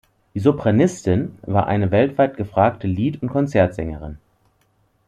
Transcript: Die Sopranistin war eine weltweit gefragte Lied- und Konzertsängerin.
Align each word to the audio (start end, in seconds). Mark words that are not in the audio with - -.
Die 0.33 0.39
Sopranistin 0.39 1.37
war 1.43 1.67
eine 1.67 1.91
weltweit 1.91 2.35
gefragte 2.35 2.87
Lied- 2.87 3.21
und 3.21 3.29
Konzertsängerin. 3.29 4.17